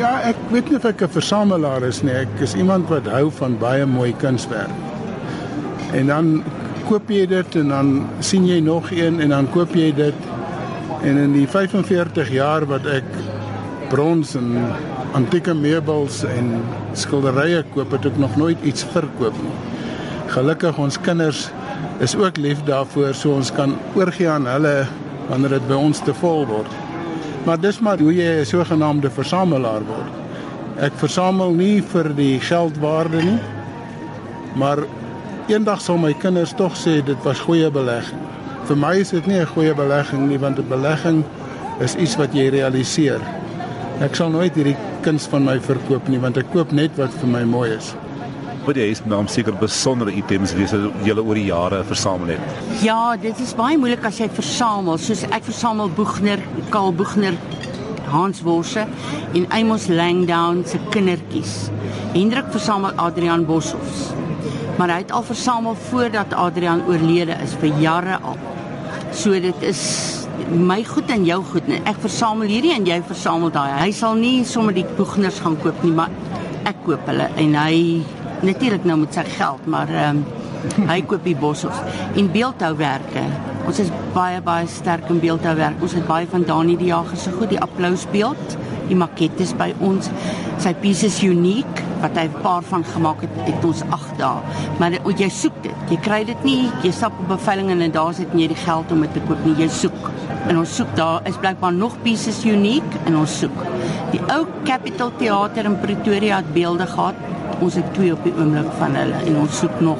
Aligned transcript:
Ja, 0.00 0.14
ek 0.24 0.38
weet 0.48 0.70
nie 0.72 0.78
of 0.78 0.86
ek 0.88 1.02
'n 1.04 1.12
versamelaar 1.12 1.82
is 1.84 1.98
nie. 2.02 2.14
Ek 2.16 2.40
is 2.40 2.54
iemand 2.56 2.88
wat 2.88 3.04
hou 3.12 3.28
van 3.30 3.58
baie 3.58 3.84
mooi 3.86 4.14
kunswerk. 4.16 4.72
En 5.92 6.06
dan 6.06 6.42
koop 6.88 7.10
jy 7.10 7.26
dit 7.26 7.56
en 7.56 7.68
dan 7.68 8.08
sien 8.20 8.46
jy 8.46 8.60
nog 8.60 8.90
een 8.90 9.20
en 9.20 9.28
dan 9.28 9.50
koop 9.50 9.74
jy 9.74 9.92
dit. 9.92 10.14
En 11.02 11.16
in 11.16 11.32
die 11.32 11.46
45 11.46 12.32
jaar 12.32 12.64
wat 12.66 12.86
ek 12.86 13.04
brons 13.90 14.34
en 14.34 14.72
antieke 15.12 15.54
meubels 15.54 16.24
en 16.24 16.62
skilderye 16.92 17.62
koop, 17.74 17.90
het 17.92 18.06
ek 18.06 18.16
nog 18.16 18.36
nooit 18.36 18.58
iets 18.64 18.84
verkoop 18.84 19.36
nie. 19.42 19.56
Gelukkig 20.32 20.78
ons 20.78 21.00
kinders 21.00 21.50
is 22.00 22.16
ook 22.16 22.36
lief 22.36 22.64
daarvoor 22.64 23.14
so 23.14 23.34
ons 23.34 23.52
kan 23.52 23.76
oorgie 23.94 24.28
aan 24.28 24.46
hulle 24.46 24.86
wanneer 25.28 25.58
dit 25.58 25.68
by 25.68 25.74
ons 25.74 26.00
te 26.00 26.14
vol 26.14 26.46
word. 26.46 26.89
Maar 27.44 27.60
dis 27.60 27.80
maar 27.80 27.98
hoe 27.98 28.14
jy 28.14 28.40
'n 28.40 28.46
sogenaamde 28.46 29.10
versamelaar 29.10 29.84
word. 29.86 30.12
Ek 30.78 30.92
versamel 30.94 31.52
nie 31.52 31.82
vir 31.82 32.14
die 32.14 32.40
geldwaarde 32.40 33.22
nie. 33.22 33.40
Maar 34.54 34.78
eendag 35.46 35.80
sal 35.80 35.96
my 35.98 36.12
kinders 36.12 36.52
tog 36.52 36.76
sê 36.76 37.04
dit 37.04 37.22
was 37.22 37.40
goeie 37.40 37.70
belegging. 37.70 38.20
Vir 38.64 38.76
my 38.76 38.94
is 38.96 39.10
dit 39.10 39.26
nie 39.26 39.40
'n 39.40 39.46
goeie 39.46 39.74
belegging 39.74 40.28
nie 40.28 40.38
want 40.38 40.58
'n 40.58 40.68
belegging 40.68 41.24
is 41.80 41.96
iets 41.96 42.16
wat 42.16 42.34
jy 42.34 42.48
realiseer. 42.48 43.20
Ek 44.00 44.14
sal 44.14 44.30
nooit 44.30 44.54
hierdie 44.54 44.76
kuns 45.00 45.26
van 45.26 45.44
my 45.44 45.60
verkoop 45.60 46.08
nie 46.08 46.20
want 46.20 46.36
ek 46.36 46.52
koop 46.52 46.72
net 46.72 46.96
wat 46.96 47.10
vir 47.20 47.28
my 47.28 47.44
mooi 47.44 47.70
is 47.70 47.94
wat 48.66 48.76
jy 48.76 48.90
is 48.92 49.00
naam 49.08 49.28
seker 49.30 49.56
besondere 49.56 50.12
items 50.12 50.52
wat 50.58 50.74
jy 51.06 51.14
oor 51.16 51.38
die 51.38 51.48
jare 51.48 51.80
versamel 51.88 52.34
het. 52.34 52.60
Ja, 52.84 53.16
dit 53.20 53.38
is 53.40 53.54
baie 53.56 53.78
moeilik 53.80 54.04
as 54.08 54.20
jy 54.20 54.28
versamel. 54.36 54.98
Soos 55.00 55.24
ek 55.30 55.46
versamel 55.48 55.90
Boegner, 55.96 56.42
Karl 56.74 56.92
Boegner, 56.96 57.36
Hans 58.10 58.42
Worse 58.42 58.86
en 59.34 59.46
Amos 59.54 59.88
Langdown 59.88 60.64
se 60.66 60.80
kindertjies. 60.90 61.70
Hendrik 62.14 62.50
versamel 62.52 62.96
Adrian 62.98 63.46
Boshoff. 63.46 64.10
Maar 64.78 64.94
hy 64.94 65.02
het 65.04 65.12
al 65.12 65.26
versamel 65.26 65.76
voordat 65.90 66.34
Adrian 66.34 66.82
oorlede 66.88 67.36
is 67.44 67.54
vir 67.60 67.76
jare 67.82 68.18
al. 68.24 68.38
So 69.12 69.36
dit 69.40 69.66
is 69.66 69.82
my 70.50 70.80
goed 70.86 71.10
en 71.12 71.24
jou 71.26 71.40
goed. 71.52 71.68
Ek 71.84 71.98
versamel 72.02 72.50
hierdie 72.50 72.74
en 72.74 72.86
jy 72.88 73.00
versamel 73.06 73.52
daai. 73.54 73.76
Hy 73.84 73.90
sal 73.94 74.16
nie 74.18 74.40
sommer 74.48 74.74
die 74.74 74.86
Boegners 74.96 75.40
gaan 75.44 75.58
koop 75.62 75.84
nie, 75.84 75.92
maar 75.94 76.10
ek 76.68 76.80
koop 76.86 77.06
hulle 77.10 77.28
en 77.40 77.54
hy 77.58 77.76
natuurlik 78.42 78.84
nou 78.84 78.98
met 78.98 79.14
sy 79.14 79.24
geld, 79.36 79.66
maar 79.66 79.88
ehm 79.88 80.22
um, 80.22 80.24
hy 80.90 80.98
koop 81.08 81.24
die 81.24 81.36
bossels 81.36 81.78
en 82.20 82.26
beeldhouwerke. 82.32 83.22
Ons 83.68 83.78
is 83.80 83.92
baie 84.14 84.40
baie 84.44 84.66
sterk 84.68 85.08
in 85.12 85.20
beeldhouwerk. 85.22 85.80
Ons 85.84 85.94
het 85.96 86.06
baie 86.08 86.28
van 86.30 86.44
Dani 86.48 86.76
die 86.76 86.90
Jager 86.90 87.16
se 87.20 87.32
goed, 87.32 87.48
die 87.52 87.60
applausbeeld, 87.60 88.56
die 88.90 88.98
makettes 88.98 89.54
by 89.56 89.70
ons. 89.84 90.10
Sy 90.60 90.74
piece 90.82 91.06
is 91.08 91.20
uniek 91.24 91.84
wat 92.00 92.16
hy 92.16 92.26
'n 92.28 92.42
paar 92.42 92.62
van 92.62 92.84
gemaak 92.84 93.20
het, 93.20 93.34
het 93.46 93.64
ons 93.64 93.82
8 93.90 94.18
dae. 94.18 94.40
Maar 94.78 94.92
jy 95.16 95.28
soek 95.28 95.62
dit. 95.62 95.76
Jy 95.90 95.96
kry 95.96 96.24
dit 96.24 96.44
nie. 96.44 96.70
Jy 96.82 96.90
stap 96.92 97.12
op 97.20 97.30
'n 97.30 97.38
veiling 97.38 97.70
en 97.70 97.90
daar 97.90 98.14
sit 98.14 98.34
nie 98.34 98.48
die 98.48 98.56
geld 98.56 98.92
om 98.92 99.00
dit 99.00 99.12
te 99.12 99.20
koop 99.20 99.44
nie. 99.44 99.54
Jy 99.56 99.68
soek. 99.68 100.10
En 100.48 100.58
ons 100.58 100.76
soek 100.76 100.96
daar 100.96 101.20
is 101.24 101.36
blykbaar 101.36 101.72
nog 101.72 101.96
pieces 102.02 102.44
uniek 102.44 102.84
en 103.04 103.16
ons 103.16 103.38
soek. 103.38 103.58
Die 104.12 104.20
ou 104.28 104.46
Capital 104.64 105.12
Theater 105.16 105.64
in 105.64 105.80
Pretoria 105.80 106.36
het 106.36 106.52
beelde 106.52 106.86
gehad 106.86 107.14
ons 107.60 107.74
het 107.74 107.94
twee 107.94 108.12
op 108.12 108.22
die 108.24 108.32
oomblik 108.36 108.68
van 108.78 108.94
hulle 108.96 109.22
en 109.26 109.36
ons 109.42 109.58
soek 109.62 109.80
nog. 109.84 109.98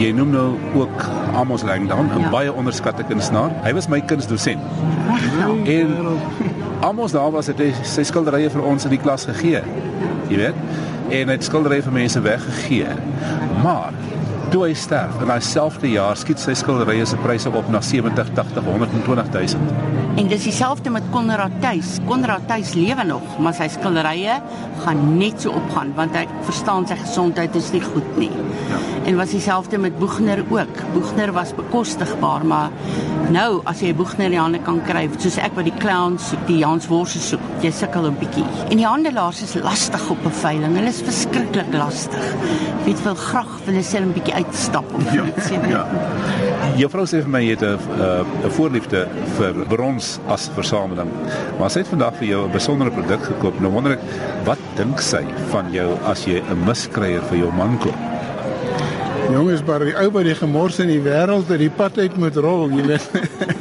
Jy 0.00 0.10
noem 0.16 0.30
nou 0.32 0.46
ook 0.80 1.04
Amos 1.36 1.62
Langdown, 1.62 2.08
'n 2.14 2.20
ja. 2.26 2.30
baie 2.30 2.52
onderskatte 2.52 3.04
kunstenaar. 3.08 3.50
Hy 3.62 3.72
was 3.72 3.88
my 3.88 4.00
kunsdosent. 4.00 4.60
Ja. 5.38 5.48
En 5.64 5.96
Amos 6.80 7.12
daar 7.12 7.30
was 7.30 7.46
hy 7.46 7.72
sy 7.82 8.02
skilderye 8.02 8.50
vir 8.50 8.62
ons 8.62 8.84
in 8.84 8.90
die 8.90 9.00
klas 9.00 9.24
gegee. 9.24 9.62
Jy 10.28 10.36
weet? 10.36 10.54
En 11.10 11.28
hy 11.28 11.32
het 11.32 11.44
skilderye 11.44 11.82
vir 11.82 11.92
mense 11.92 12.20
weggegee. 12.20 12.86
Maar 13.62 13.92
toe 14.50 14.64
hy 14.66 14.72
sterf 14.74 15.20
in 15.22 15.30
daai 15.30 15.42
selfde 15.46 15.86
jaar 15.92 16.18
skiet 16.18 16.40
sy 16.42 16.56
skilderye 16.58 17.04
se 17.06 17.18
pryse 17.22 17.50
op 17.54 17.68
na 17.70 17.78
70, 17.86 18.32
80, 18.34 18.66
120 18.66 19.30
000. 19.54 19.98
En 20.18 20.28
dis 20.28 20.46
dieselfde 20.48 20.90
met 20.90 21.06
Konrad 21.14 21.54
Tuis. 21.62 21.98
Konrad 22.08 22.48
Tuis 22.50 22.74
lewe 22.74 23.04
nog, 23.06 23.36
maar 23.38 23.54
sy 23.54 23.68
skilderye 23.70 24.40
gaan 24.82 25.04
net 25.20 25.44
so 25.44 25.54
opgaan 25.54 25.94
want 25.94 26.16
hy 26.18 26.26
verstaan 26.48 26.88
sy 26.88 26.98
gesondheid 26.98 27.54
is 27.58 27.70
nie 27.76 27.84
goed 27.84 28.16
nie. 28.18 28.32
Ja. 28.70 28.80
En 29.10 29.16
was 29.16 29.30
dieselfde 29.30 29.78
met 29.78 29.98
Boegner 29.98 30.44
ook. 30.48 30.82
Boegner 30.92 31.32
was 31.32 31.54
bekostigbaar, 31.54 32.44
maar 32.46 32.70
nou 33.32 33.60
as 33.64 33.80
jy 33.80 33.94
Boegner 33.96 34.28
in 34.28 34.34
die 34.36 34.40
hande 34.40 34.60
kan 34.66 34.80
kry, 34.84 35.06
soos 35.18 35.38
ek 35.40 35.54
wat 35.56 35.66
die 35.70 35.76
clowns 35.80 36.32
die 36.46 36.58
Jans 36.60 36.88
Worse 36.90 37.22
soek, 37.22 37.42
jy 37.64 37.72
sukkel 37.72 38.10
'n 38.10 38.18
bietjie. 38.20 38.44
En 38.68 38.76
die 38.76 38.86
handelaars 38.86 39.42
is 39.42 39.54
lastig 39.54 40.10
op 40.10 40.24
'n 40.26 40.30
veiling. 40.42 40.76
Hulle 40.76 40.88
is 40.88 41.02
verskriklik 41.02 41.72
lastig. 41.72 42.26
Weet 42.84 43.02
wil 43.02 43.14
graag 43.14 43.50
wil 43.64 43.74
hulle 43.74 43.82
self 43.82 44.04
'n 44.04 44.12
bietjie 44.12 44.34
uitstap 44.40 44.94
of 44.94 45.12
ja, 45.14 45.24
iets. 45.24 45.50
Ja. 45.68 45.84
Juffrou 46.80 47.06
sê 47.08 47.22
vir 47.24 47.32
my 47.32 47.42
jy 47.44 47.56
het 47.56 47.64
'n 47.64 47.78
'n 48.46 48.52
voorliefde 48.56 49.06
vir 49.38 49.64
brons 49.68 50.18
as 50.28 50.48
versameling. 50.54 51.10
Maar 51.58 51.70
sy 51.70 51.84
het 51.84 51.88
vandag 51.88 52.14
vir 52.18 52.28
jou 52.28 52.44
'n 52.46 52.52
besondere 52.52 52.90
produk 52.90 53.22
gekoop. 53.22 53.60
Nou 53.60 53.72
wonder 53.72 53.92
ek, 53.92 54.04
wat 54.44 54.58
dink 54.76 55.00
sy 55.00 55.24
van 55.50 55.72
jou 55.72 55.98
as 56.04 56.24
jy 56.24 56.40
'n 56.40 56.64
miskryer 56.66 57.22
vir 57.30 57.38
jou 57.38 57.52
man 57.52 57.78
koop? 57.78 57.98
Jongens, 59.30 59.62
maar 59.62 59.78
die 59.78 59.94
ou 59.94 60.10
by 60.10 60.22
die 60.22 60.34
gemors 60.34 60.78
in 60.78 60.88
die 60.88 61.00
wêreld 61.00 61.48
het 61.48 61.58
die 61.58 61.70
pad 61.70 61.98
uit 61.98 62.16
moet 62.16 62.36
rol, 62.36 62.70
jy 62.70 62.82
weet. 62.82 63.10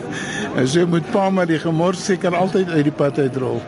en 0.58 0.68
so 0.68 0.88
moet 0.88 1.12
pa 1.12 1.30
maar 1.30 1.46
die 1.46 1.60
gemors 1.60 2.06
seker 2.06 2.36
altyd 2.36 2.70
uit 2.70 2.84
die 2.84 2.92
pad 2.92 3.20
uit 3.20 3.36
rol. 3.38 3.62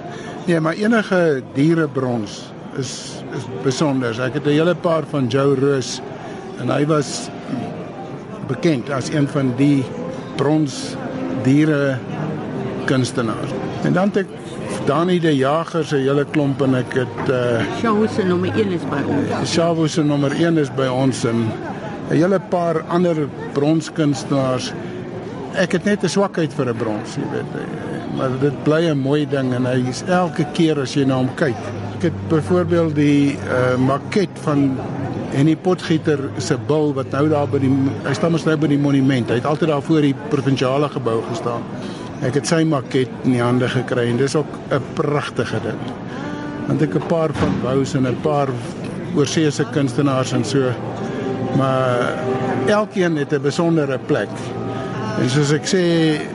Nee, 0.47 0.59
maar 0.59 0.73
enige 0.73 1.43
dierebrons 1.53 2.51
is 2.77 3.21
is 3.31 3.45
besonder. 3.63 4.17
Ek 4.21 4.33
het 4.33 4.45
'n 4.45 4.57
hele 4.57 4.75
paar 4.75 5.03
van 5.07 5.27
Joe 5.27 5.55
Roos 5.55 6.01
en 6.59 6.69
hy 6.69 6.85
was 6.85 7.29
bekend 8.47 8.89
as 8.89 9.09
een 9.09 9.27
van 9.27 9.53
die 9.57 9.83
brons 10.35 10.95
diere 11.43 11.97
kunstenaars. 12.85 13.53
En 13.83 13.93
dan 13.93 14.11
het 14.11 14.25
ek 14.25 14.27
Dani 14.85 15.19
die 15.21 15.35
Jager 15.37 15.85
se 15.85 15.99
hele 16.01 16.23
klomp 16.33 16.61
en 16.65 16.75
ek 16.79 16.95
het 16.97 17.29
uh 17.29 17.61
Shawu 17.81 18.07
se 18.09 18.23
nommer 18.25 18.55
1 18.57 18.71
is 18.73 18.85
by 18.89 19.01
ons. 19.05 19.51
Shawu 19.51 19.87
se 19.89 20.03
nommer 20.03 20.33
1 20.33 20.57
is 20.57 20.71
by 20.77 20.87
ons 20.89 21.25
en 21.29 21.43
'n 22.09 22.17
hele 22.17 22.39
paar 22.49 22.81
ander 22.89 23.27
bronskunstenaars. 23.53 24.73
Ek 25.53 25.71
het 25.77 25.85
net 25.85 26.03
'n 26.03 26.09
swakheid 26.09 26.53
vir 26.53 26.73
'n 26.73 26.77
brons, 26.77 27.15
jy 27.15 27.27
weet. 27.31 27.51
Maar 28.17 28.31
dit 28.39 28.63
bly 28.63 28.89
'n 28.89 28.97
mooi 28.97 29.25
ding 29.25 29.53
en 29.53 29.65
hy 29.65 29.85
is 29.89 30.03
elke 30.07 30.45
keer 30.53 30.81
as 30.81 30.95
jy 30.95 31.05
na 31.05 31.15
hom 31.15 31.29
kyk. 31.35 31.61
Ek 31.97 32.03
het 32.09 32.27
byvoorbeeld 32.29 32.95
die 32.95 33.37
uh 33.37 33.77
maket 33.77 34.33
van 34.43 34.77
en 35.33 35.45
die 35.45 35.55
potgieter 35.55 36.19
se 36.37 36.57
bil 36.67 36.93
wat 36.93 37.11
nou 37.11 37.27
daar 37.29 37.47
by 37.47 37.59
die 37.63 37.71
hy 38.05 38.13
staan 38.13 38.31
mos 38.35 38.45
nou 38.45 38.57
by 38.59 38.67
die 38.67 38.79
monument. 38.81 39.29
Hy 39.29 39.39
het 39.39 39.45
altyd 39.45 39.69
daar 39.69 39.83
voor 39.85 40.01
die 40.01 40.15
provinsiale 40.29 40.89
gebou 40.89 41.21
gestaan. 41.29 41.63
Ek 42.21 42.35
het 42.37 42.47
sy 42.47 42.63
maket 42.67 43.11
in 43.25 43.37
die 43.37 43.41
hande 43.41 43.69
gekry 43.71 44.09
en 44.09 44.17
dis 44.17 44.35
ook 44.35 44.51
'n 44.71 44.81
pragtige 44.93 45.59
ding. 45.63 45.81
Want 46.67 46.81
ek 46.81 46.95
'n 46.95 47.07
paar 47.07 47.31
van 47.33 47.53
Bous 47.63 47.95
en 47.95 48.07
'n 48.07 48.21
paar 48.21 48.49
oorseese 49.15 49.65
kunstenaars 49.71 50.31
en 50.31 50.45
so 50.45 50.71
maar 51.57 52.13
elkeen 52.67 53.15
het 53.17 53.33
'n 53.33 53.41
besondere 53.41 53.99
plek. 54.05 54.29
En 55.19 55.29
soos 55.29 55.51
ek 55.51 55.65
sê, 55.65 55.83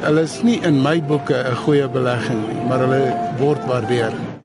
hulle 0.01 0.23
is 0.23 0.43
nie 0.43 0.61
in 0.63 0.83
my 0.83 1.03
boeke 1.03 1.35
'n 1.35 1.57
goeie 1.57 1.89
belegging 1.89 2.49
nie, 2.49 2.69
maar 2.69 2.79
hulle 2.79 3.15
word 3.39 3.65
waardeer. 3.67 4.36